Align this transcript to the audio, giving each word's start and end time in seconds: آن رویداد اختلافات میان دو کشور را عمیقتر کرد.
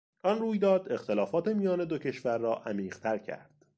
آن 0.23 0.39
رویداد 0.39 0.91
اختلافات 0.91 1.47
میان 1.47 1.85
دو 1.85 1.97
کشور 1.97 2.37
را 2.37 2.55
عمیقتر 2.55 3.17
کرد. 3.17 3.65